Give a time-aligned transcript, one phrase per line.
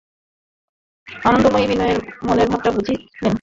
[1.25, 3.01] আনন্দময়ী বিনয়ের মনের ভাবটা বুঝিলেন।